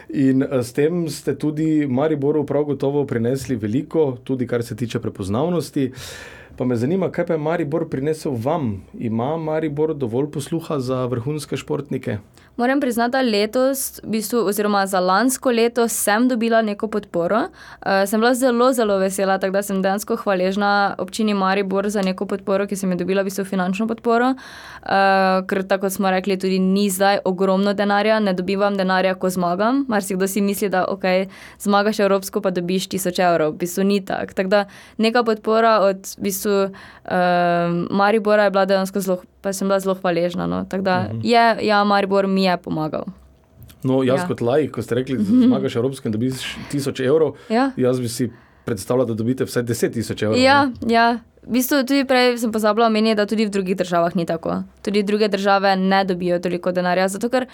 [0.10, 5.00] In uh, s tem ste tudi Mariboru prav gotovo prinesli veliko, tudi kar se tiče
[5.00, 5.92] prepoznavnosti.
[6.58, 8.82] Pa me zanima, kaj pa je Maribor prinesel vam?
[9.00, 12.18] Ima Maribor dovolj posluha za vrhunske športnike?
[12.58, 17.38] Moram priznati, da letos, v bistvu, oziroma za lansko leto, sem dobila neko podporo.
[17.38, 22.26] Uh, sem bila zelo, zelo vesela, tako da sem dejansko hvaležna občini Maribor za neko
[22.26, 24.32] podporo, ki sem jo dobila, v bistvu finančno podporo.
[24.34, 29.86] Uh, ker tako smo rekli, tudi ni zdaj ogromno denarja, ne dobivam denarja, ko zmagam.
[29.88, 31.06] Mar si kdo si misli, da ok,
[31.62, 33.54] zmagaš Evropsko, pa dobiš tisoč evrov.
[33.54, 34.34] V bistvu ni tako.
[34.34, 34.66] Tako da
[34.98, 37.12] neka podpora od v bistvu, uh,
[37.92, 40.48] Maribora je bila dejansko zelo pa sem bila zelo hvaležna.
[40.48, 40.66] No.
[40.70, 41.22] Tako da uh -huh.
[41.24, 43.04] je, ja, Maribor mi je pomagal.
[43.84, 44.28] No, jaz ja.
[44.28, 47.72] kot lajk, ko ste rekli, da zmagaš Evropsko in dobiš tisoč evrov, ja.
[47.78, 48.32] jaz bi si
[48.66, 50.40] predstavljal, da dobite vsaj deset tisoč evrov.
[50.42, 50.94] Ja, ne?
[50.94, 51.20] ja.
[51.48, 54.64] V bistvu tudi prej sem pozabila omeniti, da tudi v drugih državah ni tako.
[54.84, 57.08] Tudi druge države ne dobijo toliko denarja.
[57.08, 57.46] Zato, ker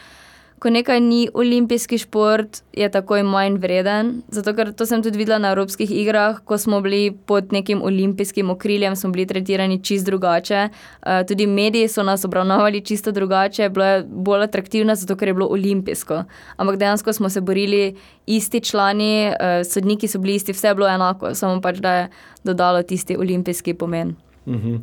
[0.64, 4.14] ko nekaj ni olimpijski šport, je takoj manj vreden.
[4.32, 8.50] Zato, ker to sem tudi videla na Evropskih igrah, ko smo bili pod nekim olimpijskim
[8.54, 10.70] okriljem, smo bili tretirani čist drugače.
[10.70, 15.34] Uh, tudi mediji so nas obravnavali čisto drugače, bilo je bolj atraktivno, zato ker je
[15.34, 16.24] bilo olimpijsko.
[16.56, 17.96] Ampak dejansko smo se borili
[18.26, 22.10] isti člani, uh, sodniki so bili isti, vse je bilo enako, samo pač da je
[22.44, 24.16] dodalo tisti olimpijski pomen.
[24.48, 24.76] Mhm.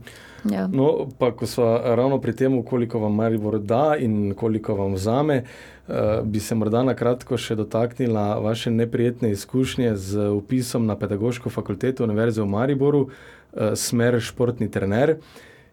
[0.44, 0.66] Ja.
[0.66, 5.42] No, pa ko smo ravno pri tem, koliko vam Maribor da in koliko vam vzame,
[5.88, 11.50] uh, bi se morda na kratko še dotaknila vaše neprijetne izkušnje z upisom na Pedagoško
[11.50, 15.16] fakulteto Univerze v Mariboru, uh, smer športni trener,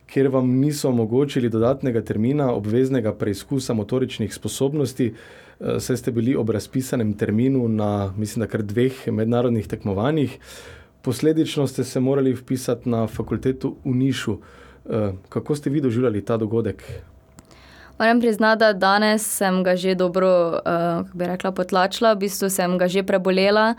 [0.07, 5.13] kjer vam niso omogočili dodatnega termina obveznega preizkusa motoričnih sposobnosti.
[5.59, 10.39] Uh, saj ste bili ob razpisanem terminu na, mislim, da kar dveh mednarodnih tekmovanjih.
[11.07, 14.33] Posledično ste se morali vpisati na fakulteto v Nišu.
[14.89, 16.83] Eh, kako ste vi doživljali ta dogodek?
[17.99, 22.49] Moram priznati, da danes sem ga že dobro, uh, kako bi rekla, potlačila, v bistvu
[22.49, 23.75] sem ga že prebolela.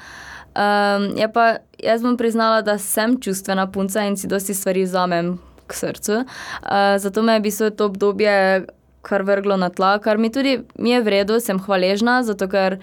[0.57, 5.75] Um, pa, jaz bom priznala, da sem čustvena punca in si dosti stvari vzamem k
[5.75, 6.13] srcu.
[6.13, 8.65] Uh, zato me je v bistvu to obdobje
[9.03, 12.81] kar vrglo na tla, kar mi tudi mi je vredno, sem hvaležna, zato ker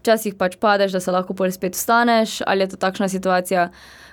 [0.00, 3.70] včasih pač padeš, da se lahko pol spet vstaneš, ali je to takšna situacija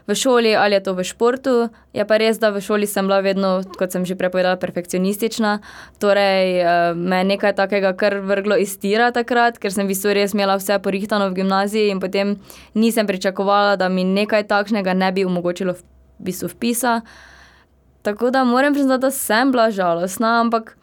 [0.08, 1.56] v šoli, ali je to v športu.
[1.92, 5.60] Je pa res, da v šoli sem bila vedno, kot sem že prepovedala, perfekcionistična.
[6.00, 10.16] Torej, eh, me je nekaj takega kar vrglo iz tira takrat, ker sem v bistvu
[10.16, 12.40] res imela vse porihtano v gimnaziji in potem
[12.74, 15.84] nisem pričakovala, da mi nekaj takšnega ne bi omogočilo v
[16.20, 17.02] bistvu vpisa.
[18.02, 20.78] Tako da moram priznati, da sem bila žalostna, ampak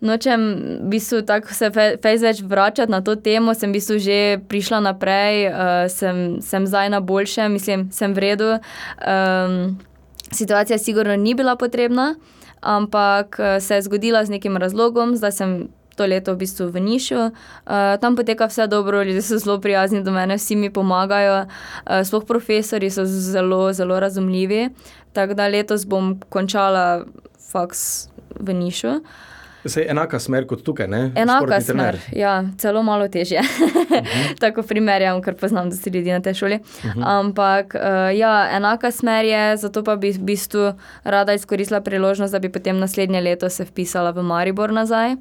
[0.00, 0.40] nočem
[0.80, 4.18] v bistvu tako se fejs več vračati na to temo, sem v bistvu že
[4.50, 8.50] prišla naprej, uh, sem, sem zdaj na boljše, mislim, sem v redu.
[9.02, 9.78] Um,
[10.30, 12.14] situacija sigurno ni bila potrebna,
[12.60, 15.58] ampak uh, se je zgodila z nekim razlogom, zdaj sem.
[15.98, 20.04] To leto v bistvu v Nišu, uh, tam poteka vse dobro, ljudje so zelo prijazni
[20.06, 24.68] do mene, vsi mi pomagajo, uh, sploh profesori so zelo, zelo razumljivi.
[25.10, 27.02] Tako da letos bom končala
[27.50, 28.06] faks
[28.38, 29.02] v Nišu.
[29.02, 29.02] Uh,
[29.64, 31.00] Se je enaka smer kot tukaj, ne?
[31.18, 33.40] Enaka smer, ja, celo malo težje.
[33.40, 34.38] Uh -huh.
[34.40, 36.54] Tako primerjam, ker poznam, da si ljudi na tej šoli.
[36.54, 37.02] Uh -huh.
[37.04, 40.72] Ampak, uh, ja, enaka smer je, zato pa bi v bistvu
[41.04, 45.12] rada izkoristila priložnost, da bi potem naslednje leto se vpisala v Maribor nazaj.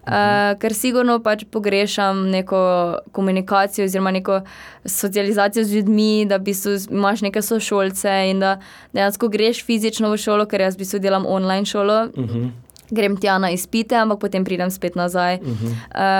[0.00, 4.40] Uh, ker sigurno pač pogrešam neko komunikacijo, oziroma neko
[4.84, 6.54] socializacijo z ljudmi, da bi
[6.90, 8.60] imaš neke sošolce in da
[8.92, 12.08] dejansko greš fizično v šolo, ker jaz v bistvu delam online šolo.
[12.16, 12.50] Uh -huh
[12.90, 15.38] grem tja na izpite, ampak potem pridem spet nazaj.
[15.42, 15.72] Uh -huh.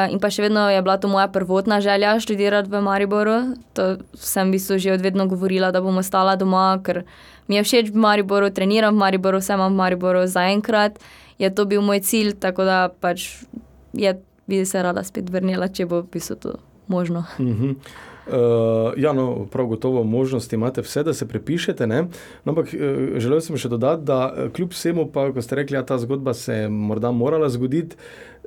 [0.07, 3.55] uh, in pa še vedno je bila to moja prvotna želja študirati v Mariboru.
[3.73, 7.05] To sem v bistvu že odvedno govorila, da bom ostala doma, ker
[7.49, 10.99] mi je všeč v Mariboru, treniram v Mariboru, vse imam v Mariboru zaenkrat.
[11.39, 13.45] Je to bil moj cilj, tako da pač
[13.93, 16.55] je, bi se rada spet vrnila, če bo v bistvu to
[16.89, 17.25] možno.
[17.39, 17.65] Uh mhm.
[17.65, 17.75] -huh.
[18.31, 21.87] Uh, ja, no, prav gotovo možnosti imate vse, da se prepišete.
[21.87, 22.05] No,
[22.45, 25.81] ampak uh, želel sem še dodati, da uh, kljub vsemu, pa, ko ste rekli, da
[25.83, 27.99] ja, ta zgodba se je morda morala zgoditi,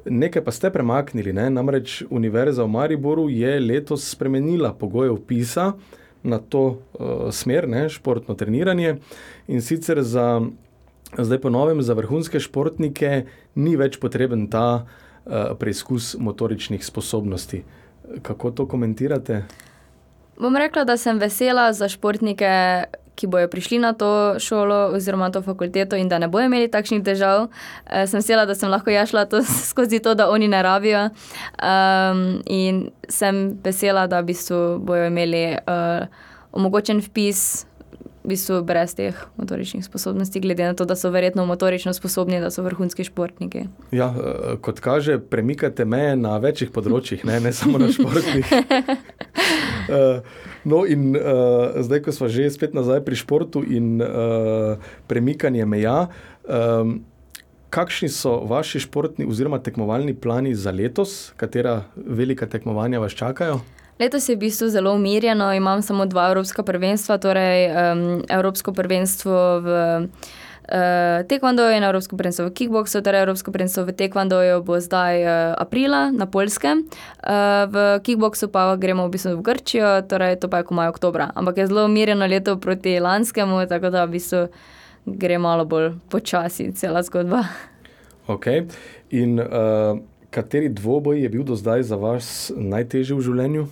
[0.05, 1.33] nekaj pa ste premaknili.
[1.35, 1.49] Ne?
[1.51, 5.73] Namreč Univerza v Mariboru je letos spremenila pogoje upisa
[6.23, 7.89] na to uh, smer, ne?
[7.89, 8.95] športno treniranje.
[9.51, 10.39] In sicer za,
[11.17, 13.25] zdaj po novem, za vrhunske športnike
[13.59, 17.63] ni več potreben ta uh, preizkus motoričnih sposobnosti.
[18.23, 19.43] Kako to komentirate?
[20.39, 22.49] Bom rekla, da sem vesela za športnike,
[23.15, 27.03] ki bojo prišli na to šolo oziroma to fakulteto in da ne bojo imeli takšnih
[27.05, 27.47] težav.
[27.85, 31.09] E, sem vesela, da sem lahko jašla to skozi to, da oni ne rabijo.
[31.61, 36.07] Um, in sem vesela, da v bistvu bojo imeli uh,
[36.51, 37.65] omogočen vpis
[38.23, 42.51] v bistvu brez teh motoričnih sposobnosti, glede na to, da so verjetno motorično sposobni, da
[42.51, 43.65] so vrhunski športniki.
[43.91, 48.53] Ja, eh, kot kaže, premikate meje na večjih področjih, ne, ne samo na športnih.
[50.63, 54.77] no, in uh, zdaj, ko smo že spet nazaj pri športu in uh,
[55.07, 56.07] premikanju meja.
[56.43, 57.03] Um,
[57.73, 63.63] Kakšni so vaši športni oziroma tekmovalni plani za letos, katera velika tekmovanja vas čakajo?
[63.99, 69.59] Letos je v bistvu zelo umirjeno, imam samo dva evropska prvenstva, torej um, Evropsko prvenstvo
[69.59, 69.67] v
[70.69, 73.01] uh, Tekvandoju in Evropsko prvenstvo v Kickboxu.
[73.01, 78.75] Torej Evropsko prvenstvo v Tekvandoju bo zdaj uh, aprila na Poljskem, uh, v Kickboxu pa
[78.75, 81.31] gremo v bistvu v Grčijo, torej to pa je komaj oktobra.
[81.35, 84.47] Ampak je zelo umirjeno leto proti lanskemu, tako da v bistvu
[85.05, 87.43] gre malo bolj počasi, cela zgodba.
[88.27, 88.63] Okay.
[89.11, 89.99] In uh,
[90.31, 93.67] kateri dvoboj je bil do zdaj za vas najtežji v življenju?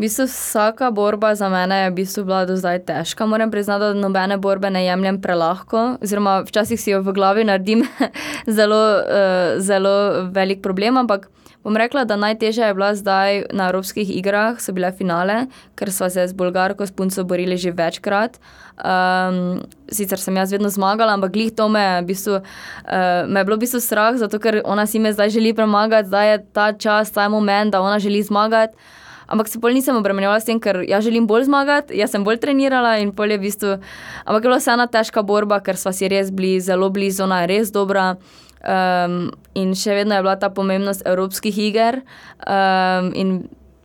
[0.00, 3.26] V bistvu vsaka borba za mene je v bistvu bila do zdaj težka.
[3.28, 7.84] Moram priznati, da nobene borbe ne jemljem prelahko, oziroma včasih si jo v glavi naredim
[8.56, 11.28] zelo, uh, zelo velik problem, ampak
[11.60, 16.08] bom rekla, da najtežja je bila zdaj na Evropskih igrah, so bile finale, ker smo
[16.08, 18.40] se z Bolgarko, s punco borili že večkrat.
[18.80, 19.60] Um,
[19.92, 23.44] sicer sem jaz vedno zmagala, ampak glih to me je, v bistvu, uh, me je
[23.44, 26.72] bilo v bistvu strah, zato ker ona si me zdaj želi premagati, zdaj je ta
[26.72, 28.96] čas, ta moment, da ona želi zmagati.
[29.30, 32.40] Ampak se pol nisem obremenjevala s tem, ker jaz želim bolj zmagati, jaz sem bolj
[32.42, 33.76] trenirala in pol je v bistvu.
[34.26, 37.50] Ampak je bila vseeno težka borba, ker sva si res bili zelo blizu, ona je
[37.54, 38.16] res dobra.
[38.60, 42.02] Um, in še vedno je bila ta pomembnost evropskih iger
[42.44, 43.30] um, in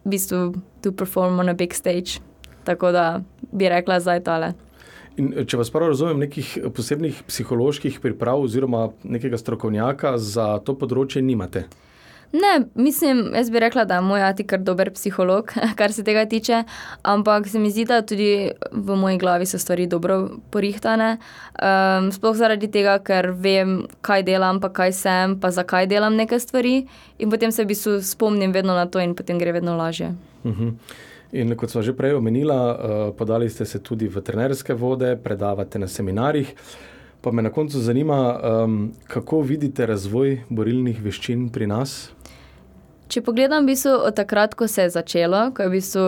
[0.04, 0.40] v bistvu
[0.84, 2.20] to perform on a big stage.
[2.66, 3.06] Tako da
[3.54, 4.52] bi rekla zdaj tale.
[5.16, 11.24] In če vas prav razumem, nekih posebnih psiholoških priprav oziroma nekega strokovnjaka za to področje
[11.24, 11.70] nimate?
[12.32, 16.26] Ne, mislim, jaz bi rekla, da je moj ati kar dober psiholog, kar se tega
[16.26, 16.64] tiče,
[17.04, 21.18] ampak se mi zdi, da tudi v moji glavi so stvari dobro porihtane.
[21.18, 26.40] Um, sploh zaradi tega, ker vem, kaj delam, pa kaj sem, pa zakaj delam neke
[26.40, 26.86] stvari,
[27.20, 30.16] in potem se v bistvu spomnim vedno na to, in potem gre vedno lažje.
[30.44, 30.70] Uh mhm.
[30.70, 30.74] -huh.
[31.32, 35.80] In kot smo že prej omenila, uh, podali ste se tudi v trenerske vode, predavate
[35.80, 36.54] na seminarjih.
[37.26, 42.12] Pa me na koncu zanima, um, kako vidite razvoj borilnih veščin pri nas?
[43.10, 46.06] Če pogledam, v bistvu, od takrat, ko se je začelo, ko je v bistvu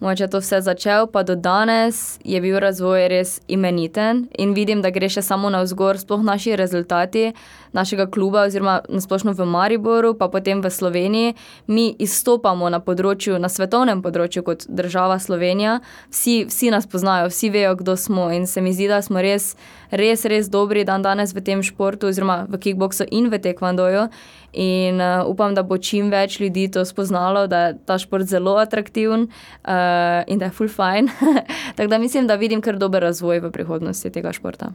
[0.00, 4.90] moče to vse začel, pa do danes je bil razvoj res imeniten in vidim, da
[4.90, 7.32] gre še samo na vzgor, sploh naši rezultati
[7.76, 11.34] našega kluba, oziroma nasplošno v Mariboru, pa potem v Sloveniji.
[11.66, 15.80] Mi izstopamo na področju, na svetovnem področju kot država Slovenija,
[16.12, 19.54] vsi, vsi nas poznajo, vsi vejo, kdo smo in se mi zdi, da smo res,
[19.90, 24.08] res, res dobri dan danes v tem športu, oziroma v kickboxu in v tekvandoju.
[24.56, 28.56] In uh, upam, da bo čim več ljudi to spoznalo, da je ta šport zelo
[28.56, 31.12] atraktiven uh, in da je full fine.
[31.76, 34.72] Tako da mislim, da vidim kar dober razvoj v prihodnosti tega športa.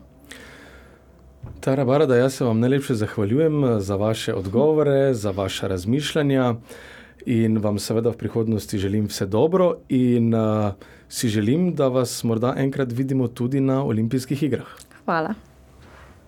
[1.61, 6.55] Tara Barada, jaz se vam najlepše zahvaljujem eh, za vaše odgovore, za vaše razmišljanja
[7.25, 10.73] in vam seveda v prihodnosti želim vse dobro in uh,
[11.09, 14.67] si želim, da vas morda enkrat vidimo tudi na olimpijskih igrah.
[15.05, 15.50] Hvala.